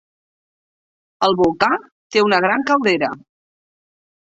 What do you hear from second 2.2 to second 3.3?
una gran caldera.